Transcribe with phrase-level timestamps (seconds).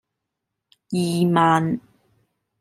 [0.89, 1.79] 二萬